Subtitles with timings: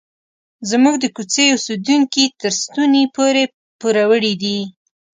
[0.69, 3.43] زموږ د کوڅې اوسیدونکي تر ستوني پورې
[3.79, 4.59] پوروړي دي.